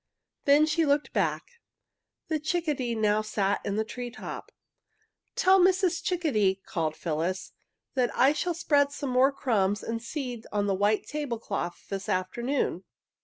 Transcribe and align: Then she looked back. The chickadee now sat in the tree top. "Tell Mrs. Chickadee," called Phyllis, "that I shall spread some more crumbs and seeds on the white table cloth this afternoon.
Then 0.45 0.65
she 0.65 0.83
looked 0.83 1.13
back. 1.13 1.61
The 2.27 2.39
chickadee 2.39 2.95
now 2.95 3.21
sat 3.21 3.61
in 3.63 3.75
the 3.75 3.83
tree 3.85 4.09
top. 4.09 4.51
"Tell 5.35 5.59
Mrs. 5.59 6.01
Chickadee," 6.03 6.59
called 6.65 6.95
Phyllis, 6.95 7.51
"that 7.93 8.09
I 8.17 8.33
shall 8.33 8.55
spread 8.55 8.91
some 8.91 9.11
more 9.11 9.31
crumbs 9.31 9.83
and 9.83 10.01
seeds 10.01 10.47
on 10.51 10.65
the 10.65 10.73
white 10.73 11.05
table 11.05 11.37
cloth 11.37 11.85
this 11.89 12.09
afternoon. 12.09 12.83